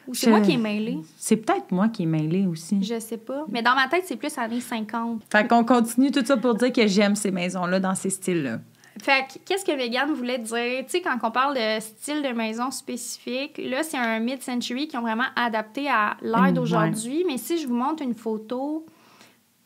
[0.10, 0.98] Ou c'est Je- moi qui est mêlée?
[1.18, 2.82] C'est peut-être moi qui est mêlée aussi.
[2.84, 3.46] Je sais pas.
[3.50, 5.22] Mais dans ma tête, c'est plus années 50.
[5.32, 8.60] Fait qu'on continue tout ça pour dire que j'aime ces maisons-là dans ces styles-là.
[9.02, 10.84] Fait que, qu'est-ce que Vegan voulait dire?
[10.86, 14.98] Tu sais, quand on parle de style de maison spécifique, là, c'est un mid-century qui
[14.98, 17.24] ont vraiment adapté à l'ère Mm, d'aujourd'hui.
[17.28, 18.86] Mais si je vous montre une photo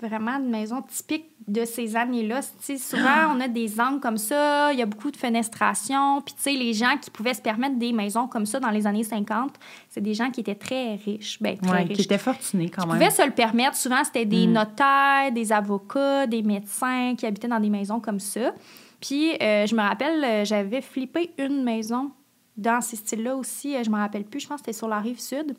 [0.01, 2.41] vraiment de maison typique de ces années-là,
[2.77, 6.21] souvent, on a des angles comme ça, il y a beaucoup de fenestration.
[6.21, 8.87] Puis, tu sais, les gens qui pouvaient se permettre des maisons comme ça dans les
[8.87, 9.53] années 50,
[9.89, 11.37] c'est des gens qui étaient très riches.
[11.41, 11.97] Ben, très Ouais, riches.
[11.97, 12.95] qui était fortuné quand même.
[12.97, 13.75] pouvaient se le permettre.
[13.75, 14.51] Souvent, c'était des Mm.
[14.53, 18.53] notaires, des avocats, des médecins qui habitaient dans des maisons comme ça.
[19.01, 22.11] Puis, euh, je me rappelle, euh, j'avais flippé une maison
[22.55, 23.75] dans ces styles-là aussi.
[23.75, 25.55] Euh, Je me rappelle plus, je pense que c'était sur la rive sud.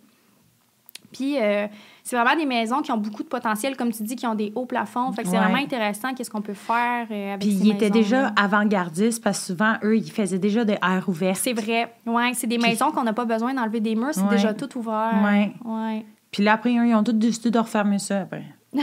[1.14, 1.66] Puis, euh,
[2.02, 4.52] c'est vraiment des maisons qui ont beaucoup de potentiel, comme tu dis, qui ont des
[4.56, 5.12] hauts plafonds.
[5.12, 5.44] Fait que c'est Ouais.
[5.44, 9.38] vraiment intéressant qu'est-ce qu'on peut faire euh, avec Puis ces ils étaient déjà avant-gardistes parce
[9.38, 11.36] que souvent, eux, ils faisaient déjà des airs ouverts.
[11.36, 11.94] C'est vrai.
[12.04, 14.30] Ouais, c'est des maisons qu'on n'a pas besoin d'enlever des murs, c'est Ouais.
[14.30, 15.12] déjà tout ouvert.
[15.24, 15.52] Ouais.
[15.64, 16.04] ouais.
[16.32, 18.42] Puis là, après, ils ont tous décidé de refermer ça après.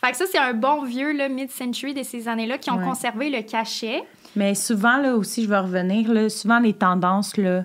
[0.00, 2.84] Fait que ça, c'est un bon vieux mid-century de ces années-là qui ont Ouais.
[2.84, 4.02] conservé le cachet.
[4.36, 7.64] Mais souvent, là aussi, je vais revenir, là, souvent, les tendances, là,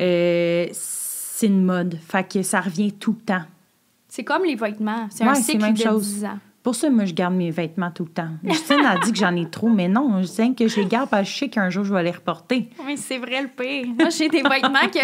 [0.00, 0.66] euh,
[1.40, 1.96] c'est une mode.
[2.06, 3.42] Fait que ça revient tout le temps.
[4.08, 5.06] C'est comme les vêtements.
[5.10, 6.14] C'est un Ouais, c'est cycle même de chose.
[6.16, 6.38] 10 ans.
[6.62, 8.28] Pour ça, moi, je garde mes vêtements tout le temps.
[8.44, 11.08] Justine a dit que j'en ai trop, mais non, je sais que je les garde
[11.08, 12.68] parce que je sais qu'un jour, je vais les reporter.
[12.84, 13.86] Oui, c'est vrai le pire.
[13.98, 14.98] Moi, j'ai des vêtements que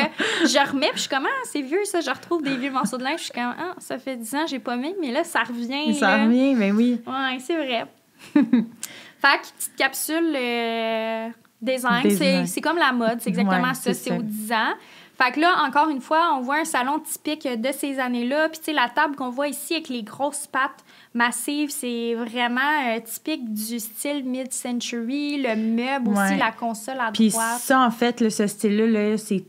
[0.47, 2.03] je remets, puis je suis comme, ah, c'est vieux ça.
[2.03, 4.47] Je retrouve des vieux morceaux de linge, je suis comme, ah, ça fait 10 ans,
[4.47, 5.95] j'ai pas mis, mais là, ça revient.
[5.95, 6.25] Ça là.
[6.27, 7.01] revient, mais oui.
[7.07, 7.87] Ouais, c'est vrai.
[8.35, 11.29] fait que, petite capsule euh,
[11.63, 12.47] design, Design.
[12.47, 14.75] c'est comme la mode, c'est exactement Ouais, ça, c'est aux 10 ans.
[15.19, 18.51] Fait que là, encore une fois, on voit un salon typique de ces années-là.
[18.51, 22.61] Puis, tu sais, la table qu'on voit ici avec les grosses pattes massives, c'est vraiment
[22.61, 25.43] euh, typique du style mid-century.
[25.43, 27.61] Le meuble aussi, la console à Puis droite.
[27.61, 29.45] ça, en fait, là, ce style-là, là, c'est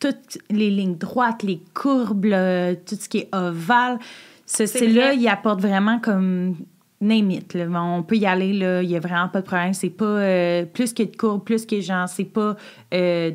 [0.00, 3.98] toutes les lignes droites, les courbes, là, tout ce qui est ovale.
[4.46, 6.56] Ce style-là, il apporte vraiment comme
[7.00, 7.54] name it.
[7.54, 7.66] là.
[7.82, 9.74] On peut y aller, il n'y a vraiment pas de problème.
[9.74, 12.56] C'est pas euh, plus que de courbes, plus que genre, c'est pas
[12.92, 13.30] euh,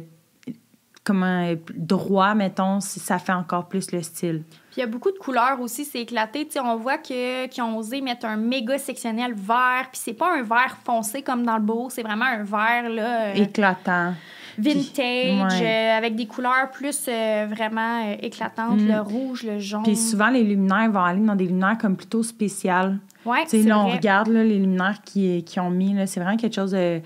[1.03, 4.43] comment euh, droit, mettons, si ça fait encore plus le style.
[4.71, 6.45] Puis il y a beaucoup de couleurs aussi, c'est éclaté.
[6.45, 9.88] Tu sais, on voit que qu'ils ont osé mettre un méga sectionnel vert.
[9.91, 13.21] Puis c'est pas un vert foncé comme dans le beau, c'est vraiment un vert là,
[13.29, 14.13] euh, Éclatant.
[14.57, 15.65] vintage, ouais.
[15.93, 18.88] euh, avec des couleurs plus euh, vraiment éclatantes, Mm.
[18.88, 19.83] le rouge, le jaune.
[19.83, 22.99] Puis souvent, les luminaires vont aller dans des luminaires comme plutôt spéciales.
[23.25, 23.97] ouais, c'est là, on vrai.
[23.97, 25.93] regarde là, les luminaires qu'ils qui ont mis.
[25.93, 26.97] là, C'est vraiment quelque chose de.
[26.97, 27.01] Ils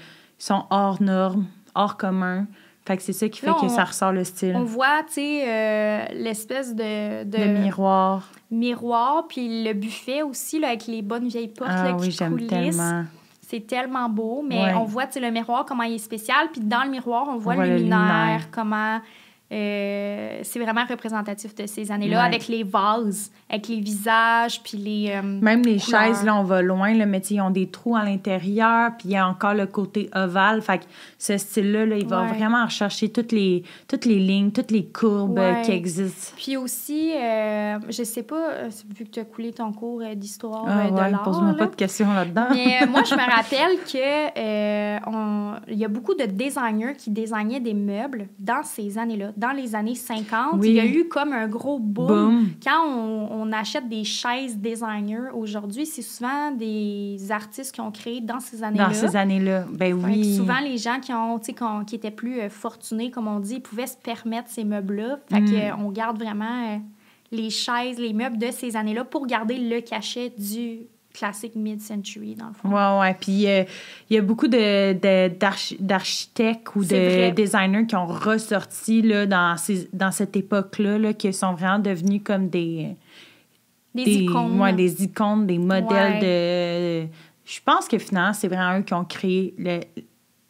[0.45, 2.47] sont hors norme, hors commun.
[2.86, 4.54] Fait que c'est ça qui fait Là, que ça ressort le style.
[4.58, 8.30] On voit, tu sais, euh, l'espèce de, de Le miroir.
[8.52, 12.12] miroir, puis le buffet aussi, là, avec les bonnes vieilles portes Ah là, oui, qui
[12.12, 13.04] j'aime tellement.
[13.48, 14.74] C'est tellement beau, mais Ouais.
[14.74, 16.48] on voit tu sais, le miroir, comment il est spécial.
[16.52, 18.52] Puis dans le miroir, on voit, le le luminaire, luminaire.
[18.52, 19.00] comment
[19.54, 22.26] euh, c'est vraiment représentatif de ces années-là, Ouais.
[22.26, 25.12] avec les vases, avec les visages, puis les.
[25.12, 26.02] euh, Même les couleurs.
[26.06, 29.12] chaises, là, on va loin, là, mais ils ont des trous à l'intérieur, puis il
[29.12, 30.62] y a encore le côté ovale.
[30.62, 30.84] Fait que
[31.20, 32.28] ce style-là, là, il va Ouais.
[32.38, 35.62] vraiment rechercher toutes les, toutes les lignes, toutes les courbes euh, Ouais.
[35.62, 36.34] qui existent.
[36.36, 40.89] Puis aussi, euh, je sais pas, vu que tu as coulé ton cours d'histoire Ah
[40.89, 41.24] de l'art.
[41.24, 42.48] pose-moi pas de questions là-dedans.
[42.54, 47.74] Mais moi, je me rappelle que il y a beaucoup de designers qui designaient des
[47.74, 49.32] meubles dans ces années-là.
[49.43, 50.69] Dans les années 50, Oui.
[50.69, 52.08] il y a eu comme un gros boom.
[52.08, 52.47] Boom.
[52.63, 58.21] Quand on, on achète des chaises designers aujourd'hui, c'est souvent des artistes qui ont créé
[58.21, 58.88] dans ces années-là.
[58.88, 59.65] Dans ces années-là.
[59.69, 60.36] Ben Fait oui.
[60.38, 63.56] souvent, les gens qui, ont, qui ont- qui étaient plus euh, fortunés, comme on dit,
[63.56, 65.19] ils pouvaient se permettre ces meubles-là.
[65.29, 65.45] Fait Mm.
[65.45, 66.77] que, euh, on garde vraiment euh,
[67.32, 72.47] les chaises, les meubles de ces années-là pour garder le cachet du classique mid-century, dans
[72.47, 72.69] le fond.
[72.69, 73.13] Ouais, ouais.
[73.19, 73.63] Puis euh,
[74.10, 75.32] il y a beaucoup de, de-
[75.80, 81.32] d'architectes ou de designers qui ont ressorti là, dans, ces, dans cette époque-là, là, qui
[81.32, 82.95] sont vraiment devenus comme des,
[83.93, 84.60] Des, icônes.
[84.60, 87.08] ouais, des icônes, des modèles de.
[87.45, 89.82] Je pense que finalement, c'est vraiment eux qui ont créé le-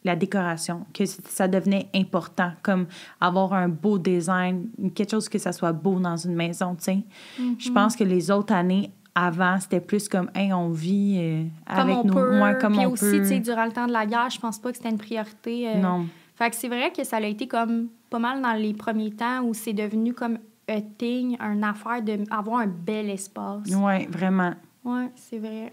[0.05, 2.87] la décoration, que ça devenait important, comme
[3.21, 6.97] avoir un beau design, quelque chose que ça soit beau dans une maison, tu sais.
[7.39, 7.55] Mm-hmm.
[7.59, 11.77] Je pense que les autres années avant, c'était plus comme, hey, on vit euh, comme
[11.79, 12.41] avec on nous, peut.
[12.41, 13.17] ouais, comme Puis on aussi, peut.
[13.19, 15.69] tu sais, durant le temps de la guerre, je pense pas que c'était une priorité.
[15.69, 16.07] euh, Non.
[16.35, 19.41] Fait que c'est vrai que ça a été comme pas mal dans les premiers temps
[19.43, 23.67] où c'est devenu comme un thing, une affaire d'avoir un bel espace.
[23.67, 24.53] Oui, vraiment.
[24.83, 25.71] Ouais, c'est vrai.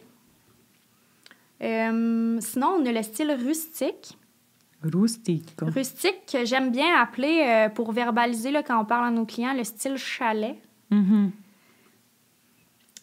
[1.62, 4.16] Euh, sinon, on a le style rustique.
[4.82, 5.54] Rustique.
[5.60, 9.64] Rustique, que j'aime bien appeler, pour verbaliser là, quand on parle à nos clients, le
[9.64, 10.56] style chalet.
[10.90, 11.30] Mhm.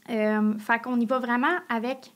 [0.09, 2.13] Euh, fait qu'on y va vraiment avec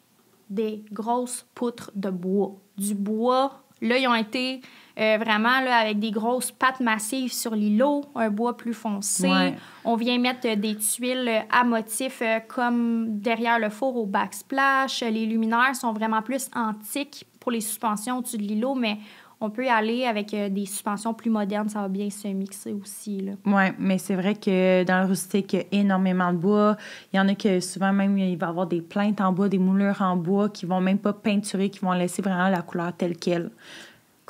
[0.50, 2.56] des grosses poutres de bois.
[2.78, 4.62] Du bois, là, ils ont été
[5.00, 9.30] euh, vraiment là, avec des grosses pattes massives sur l'îlot, un bois plus foncé.
[9.30, 9.56] Ouais.
[9.86, 15.02] On vient mettre euh, des tuiles à motifs euh, comme derrière le four au backsplash.
[15.02, 18.98] Les luminaires sont vraiment plus antiques pour les suspensions au-dessus de l'îlot, mais
[19.42, 22.74] on peut y aller avec euh, des suspensions plus modernes, ça va bien se mixer
[22.74, 23.28] aussi.
[23.46, 26.78] Oui, mais c'est vrai que dans le rustique, il y a énormément de bois.
[27.12, 29.50] Il y en a que souvent même, il va y avoir des plaintes en bois,
[29.50, 32.94] des moulures en bois qui vont même pas peinturer, qui vont laisser vraiment la couleur
[32.96, 33.50] telle qu'elle.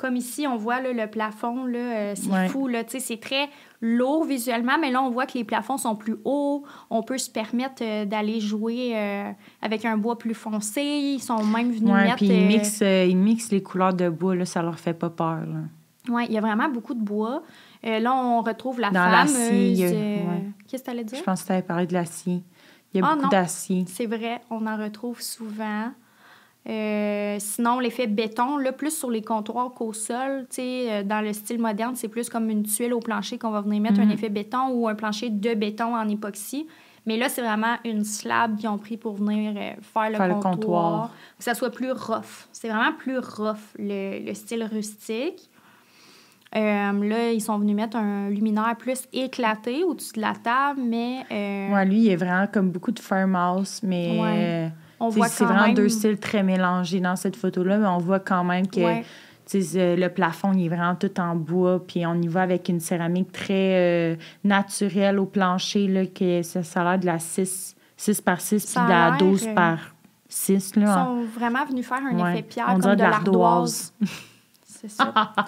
[0.02, 2.48] Comme ici, on voit là, le plafond, là, euh, c'est Ouais.
[2.48, 2.66] fou.
[2.66, 3.48] Là, c'est très
[3.80, 6.64] lourd visuellement, mais là, on voit que les plafonds sont plus hauts.
[6.90, 9.30] On peut se permettre euh, d'aller jouer euh,
[9.62, 10.82] avec un bois plus foncé.
[10.82, 12.16] Ils sont même venus Oui, mettre...
[12.16, 15.38] puis ils mixent, ils mixent les couleurs de bois, là, ça leur fait pas peur.
[16.08, 17.44] ouais, il y a vraiment beaucoup de bois.
[17.86, 20.42] Euh, là, on retrouve la Dans l'acier, euh, ouais.
[20.66, 21.18] Qu'est-ce que tu allais dire?
[21.18, 22.42] Je pense que tu avais parlé de l'acier.
[22.92, 23.84] Il y a Ah, beaucoup d'acier.
[23.86, 25.92] C'est vrai, on en retrouve souvent.
[26.68, 31.20] Euh, sinon, l'effet béton, là, plus sur les comptoirs qu'au sol, tu sais, euh, dans
[31.20, 34.04] le style moderne, c'est plus comme une tuile au plancher qu'on va venir mettre un
[34.04, 34.12] Mhm.
[34.12, 36.68] effet béton ou un plancher de béton en époxy.
[37.04, 40.28] Mais là, c'est vraiment une slab qu'ils ont pris pour venir euh, faire, le, Faire
[40.28, 41.10] le comptoir, comptoir.
[41.36, 42.46] que ça soit plus rough.
[42.52, 45.50] C'est vraiment plus rough, le, le style rustique.
[46.54, 46.60] Euh,
[47.08, 51.72] là, ils sont venus mettre un luminaire plus éclaté au-dessus de la table, mais euh,
[51.74, 54.72] Ouais, lui, il est vraiment comme beaucoup de farmhouse, mais Ouais.
[55.02, 55.74] On voit c'est vraiment même...
[55.74, 59.04] deux styles très mélangés dans cette photo-là, mais on voit quand même que Ouais.
[59.54, 62.80] euh, le plafond, il est vraiment tout en bois, puis on y va avec une
[62.80, 63.74] céramique très
[64.12, 68.40] euh, naturelle au plancher, là, que ça, ça a l'air de la 6, 6 par
[68.40, 69.78] 6, puis de la l'air, 12 euh, par
[70.28, 70.72] 6.
[70.76, 70.94] Ils Là.
[70.94, 72.32] sont vraiment venus faire un Ouais.
[72.32, 73.92] effet pierre On comme de l'ardoise.
[74.82, 75.12] C'est ça.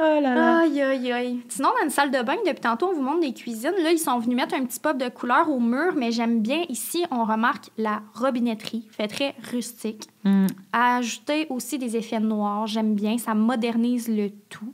[0.00, 0.58] Oh là là.
[0.60, 1.40] Aïe, aïe, aïe.
[1.48, 3.72] Sinon, dans une salle de bain, depuis tantôt, on vous montre des cuisines.
[3.82, 6.62] Là, ils sont venus mettre un petit pop de couleur au mur, mais j'aime bien
[6.68, 10.08] ici, on remarque la robinetterie, fait très rustique.
[10.24, 10.46] Mm.
[10.72, 14.72] Ajouter aussi des effets noirs, j'aime bien, ça modernise le tout.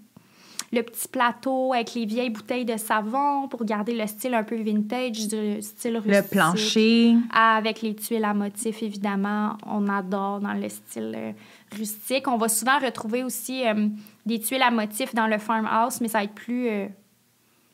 [0.75, 4.57] Le petit plateau avec les vieilles bouteilles de savon pour garder le style un peu
[4.57, 6.13] vintage du style rustique.
[6.13, 7.15] Le plancher.
[7.33, 11.33] Avec les tuiles à motifs, évidemment, on adore dans le style euh,
[11.77, 12.27] rustique.
[12.27, 13.87] On va souvent retrouver aussi euh,
[14.27, 16.87] des tuiles à motifs dans le farmhouse, mais ça va être plus euh,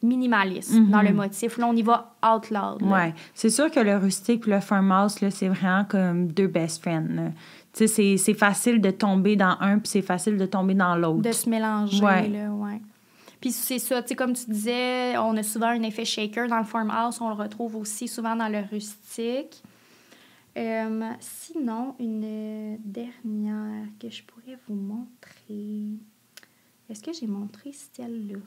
[0.03, 0.91] minimaliste Mhm.
[0.91, 1.59] dans le motif.
[1.59, 2.83] Là, on y va out loud.
[2.83, 3.15] Ouais.
[3.35, 7.09] C'est sûr que le rustique et le farmhouse, c'est vraiment comme deux best friends.
[7.15, 7.23] là.
[7.73, 10.97] Tu sais, c'est- c'est facile de tomber dans un, puis c'est facile de tomber dans
[10.97, 11.23] l'autre.
[11.23, 12.29] De se mélanger, Ouais.
[12.29, 12.81] là, ouais.
[13.41, 16.59] Puis c'est ça, tu sais, comme tu disais, on a souvent un effet shaker dans
[16.59, 19.63] le farmhouse, on le retrouve aussi souvent dans le rustique.
[20.59, 25.99] Euh, sinon, une dernière que je pourrais vous montrer.
[26.89, 28.39] Est-ce que j'ai montré celle-là?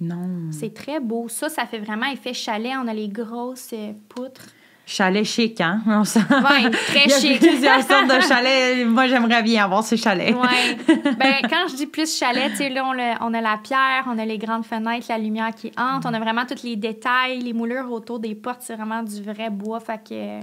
[0.00, 0.50] Non.
[0.50, 1.28] C'est très beau.
[1.28, 2.72] Ça, ça fait vraiment effet chalet.
[2.76, 3.74] On a les grosses
[4.08, 4.48] poutres.
[4.92, 5.80] Chalet chic, hein?
[5.86, 7.38] On Ouais, très Il y a chic.
[7.38, 8.84] plusieurs sortes de chalets.
[8.86, 10.34] Moi, j'aimerais bien avoir ce chalet.
[10.34, 10.76] Ouais.
[11.16, 14.04] Ben, quand je dis plus chalet, tu sais, là, on a, on a la pierre,
[14.08, 17.38] on a les grandes fenêtres, la lumière qui entre, on a vraiment tous les détails,
[17.38, 19.78] les moulures autour des portes, c'est vraiment du vrai bois.
[19.78, 20.40] Fait que.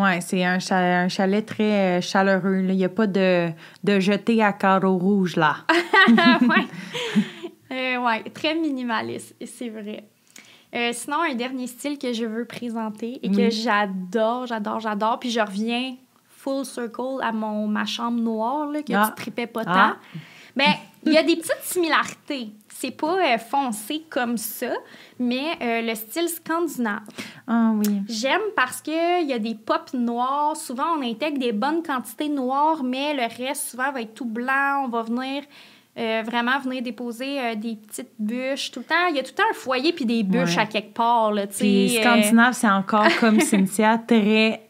[0.00, 2.62] Ouais, c'est un chalet, un chalet très euh, chaleureux.
[2.62, 2.72] là.
[2.72, 3.50] Il n'y a pas de,
[3.84, 5.56] de jeté à carreaux rouges, là.
[6.08, 6.66] ouais.
[7.72, 10.04] Euh, ouais, très minimaliste, c'est vrai.
[10.74, 15.30] Euh, sinon, un dernier style que je veux présenter et que j'adore, j'adore, j'adore, puis
[15.30, 15.96] je reviens
[16.28, 19.12] full circle à mon, ma chambre noire, là, que Ah.
[19.14, 19.72] tu tripais pas tant.
[19.74, 19.96] Ah.
[20.56, 20.72] Ben,
[21.06, 22.50] il y a des petites similarités.
[22.68, 24.72] C'est pas euh, foncé comme ça,
[25.18, 27.02] mais euh, le style scandinave.
[27.46, 28.00] Ah oui.
[28.08, 30.56] J'aime parce qu'il y a des pops noirs.
[30.56, 34.84] Souvent, on intègre des bonnes quantités noires, mais le reste, souvent, va être tout blanc.
[34.84, 35.42] On va venir
[36.00, 39.06] euh, vraiment venir déposer euh, des petites bûches tout le temps.
[39.10, 40.62] Il y a tout le temps un foyer puis des bûches Ouais.
[40.62, 41.32] à quelque part.
[41.32, 44.62] Là, Puis euh, Scandinave, c'est encore comme Cynthia, très.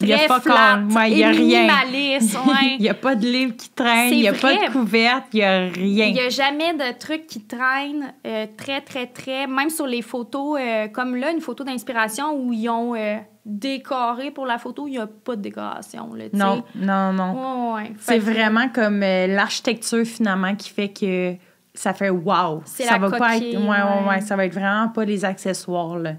[0.00, 1.60] Il n'y a pas flat Ouais, il n'y a et rien.
[1.62, 2.38] minimaliste.
[2.46, 2.76] ouais.
[2.78, 5.38] Il n'y a pas de livre qui traîne, il n'y a pas de couverte, il
[5.38, 6.06] n'y a rien.
[6.06, 9.48] Il n'y a jamais de trucs qui traînent euh, très, très, très.
[9.48, 14.30] Même sur les photos, euh, comme là, une photo d'inspiration où ils ont euh, décoré
[14.30, 16.14] pour la photo, il n'y a pas de décoration.
[16.14, 16.26] Là.
[16.32, 17.74] Non, non, non.
[17.74, 17.92] Ouais, ouais.
[17.98, 21.34] C'est vraiment comme l'architecture finalement qui fait que
[21.74, 22.62] ça fait wow.
[22.64, 24.08] C'est ça la va pas être coquille, ouais, ouais.
[24.08, 26.12] ouais, ça va être vraiment pas les accessoires là.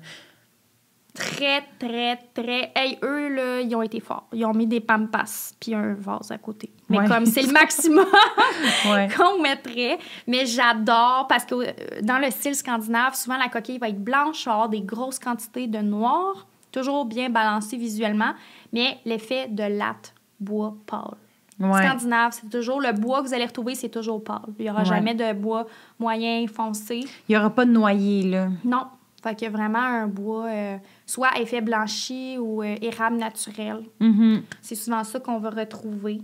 [1.19, 2.71] Très, très, très.
[2.75, 4.27] Hey, eux, là, ils ont été forts.
[4.34, 6.71] Ils ont mis des pampas puis un vase à côté.
[6.89, 7.08] Mais Ouais.
[7.08, 8.05] comme c'est le maximum
[8.89, 9.08] Ouais.
[9.17, 9.99] qu'on mettrait.
[10.27, 14.47] Mais j'adore parce que euh, dans le style scandinave, souvent la coquille va être blanche,
[14.47, 18.34] avoir des grosses quantités de noir, toujours bien balancé visuellement,
[18.73, 21.15] mais l'effet de latte bois pâle.
[21.60, 21.86] Ouais.
[21.86, 24.39] Scandinave, c'est toujours le bois que vous allez retrouver, c'est toujours pâle.
[24.58, 25.65] Il n'y aura jamais de bois
[25.99, 27.01] moyen, foncé.
[27.27, 28.47] Il n'y aura pas de noyer, là.
[28.63, 28.86] Non.
[29.21, 33.84] Fait qu'il y a vraiment un bois, euh, soit effet blanchi ou euh, érable naturel.
[33.99, 34.43] Mhm.
[34.62, 36.21] C'est souvent ça qu'on va retrouver.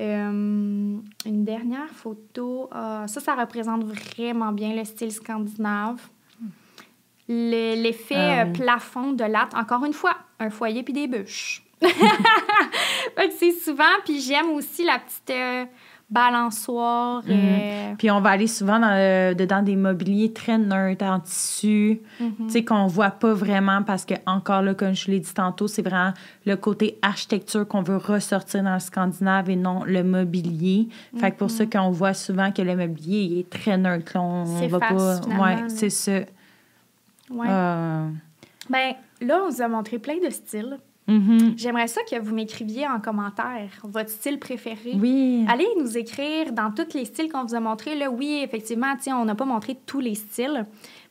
[0.00, 0.30] Euh,
[1.26, 2.68] une dernière photo.
[2.72, 6.00] Ah, ça, ça représente vraiment bien le style scandinave.
[7.28, 9.54] Le- L'effet Ah plafond de latte.
[9.54, 11.62] Encore une fois, un foyer puis des bûches.
[11.80, 13.84] Fait que c'est souvent.
[14.04, 15.70] Puis j'aime aussi la petite
[16.10, 17.22] euh, balançoire.
[17.24, 17.30] Mhm.
[17.30, 22.00] euh, Puis on va aller souvent dans le- dedans des mobiliers très neutres, en tissu,
[22.20, 22.34] mhm.
[22.46, 25.66] tu sais, qu'on voit pas vraiment parce que, encore là, comme je l'ai dit tantôt,
[25.68, 26.12] c'est vraiment
[26.46, 30.88] le côté architecture qu'on veut ressortir dans le Scandinave et non le mobilier.
[31.18, 34.12] Fait que pour ça qu'on voit souvent que le mobilier il est très neutre.
[34.16, 35.22] on, on va face, pas.
[35.22, 36.12] finalement, Ouais, c'est ça.
[37.30, 37.46] Ouais.
[37.48, 38.08] Euh,
[38.70, 40.78] Ben, là, on vous a montré plein de styles.
[41.06, 41.54] Mhm.
[41.56, 44.92] J'aimerais ça que vous m'écriviez en commentaire votre style préféré.
[44.94, 45.44] Oui.
[45.48, 47.94] Allez nous écrire dans tous les styles qu'on vous a montrés.
[47.94, 50.66] Là, oui, effectivement, on n'a pas montré tous les styles,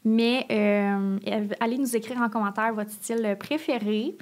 [0.06, 1.18] mais euh,
[1.60, 4.16] allez nous écrire en commentaire votre style préféré.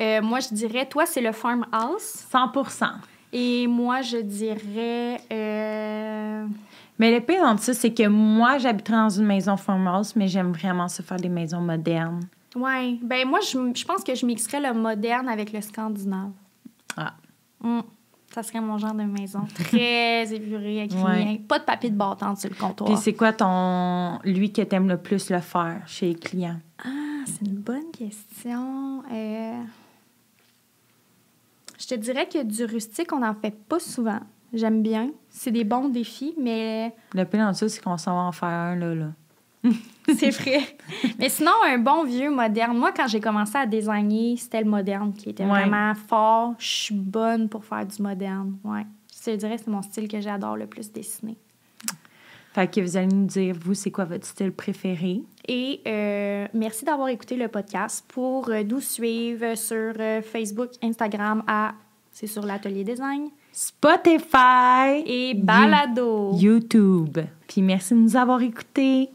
[0.00, 2.26] Euh, moi, je dirais, toi, c'est le farmhouse.
[2.32, 2.84] 100%
[3.32, 5.20] Et moi, je dirais...
[5.32, 6.46] euh,
[6.98, 10.52] Mais le pire dans ça, c'est que moi, j'habiterais dans une maison farmhouse, mais j'aime
[10.52, 12.20] vraiment se faire des maisons modernes.
[12.56, 12.98] Ouais.
[13.02, 16.30] Ben moi, je, je pense que je mixerais le moderne avec le scandinave.
[16.96, 17.14] Ah.
[17.60, 17.80] Mm.
[18.34, 19.40] Ça serait mon genre de maison.
[19.54, 21.12] Très épuré, avec Ouais.
[21.24, 21.36] rien.
[21.48, 22.88] Pas de papier de bâton sur le comptoir.
[22.90, 26.58] Puis c'est quoi ton lui que t'aimes le plus le faire chez les clients?
[26.84, 26.88] Ah,
[27.26, 29.02] c'est une bonne question.
[29.12, 29.62] Euh,
[31.78, 34.20] Je te dirais que du rustique, on n'en fait pas souvent.
[34.52, 35.10] J'aime bien.
[35.28, 38.48] C'est des bons défis, mais Le pire dans ça, c'est qu'on s'en va en faire
[38.48, 38.94] un là.
[38.94, 39.06] là.
[40.16, 40.60] c'est vrai.
[41.18, 42.76] mais sinon, un bon vieux moderne.
[42.78, 45.50] Moi, quand j'ai commencé à designer, c'était le moderne qui était Ouais.
[45.66, 46.54] vraiment fort.
[46.58, 48.56] Je suis bonne pour faire du moderne.
[48.64, 48.86] Ouais.
[49.12, 51.36] Je te dirais c'est mon style que j'adore le plus dessiner.
[52.52, 55.20] Fait que vous allez nous dire, vous, c'est quoi votre style préféré?
[55.46, 58.02] Et euh, merci d'avoir écouté le podcast.
[58.08, 61.74] Pour euh, nous suivre sur euh, Facebook, Instagram, à
[62.12, 66.32] c'est sur l'atelier design Spotify et Balado.
[66.34, 67.18] YouTube.
[67.46, 69.10] Puis merci de nous avoir écoutés.